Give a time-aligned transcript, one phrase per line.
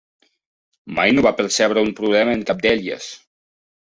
[0.99, 3.11] Mai no va percebre un problema en cap d'elles.